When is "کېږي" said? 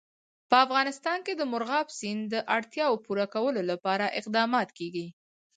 4.77-5.07